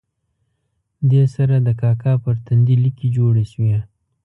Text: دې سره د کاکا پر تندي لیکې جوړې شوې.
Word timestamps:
دې 1.11 1.23
سره 1.35 1.55
د 1.67 1.69
کاکا 1.81 2.13
پر 2.23 2.35
تندي 2.45 2.75
لیکې 2.83 3.07
جوړې 3.17 3.45
شوې. 3.51 3.77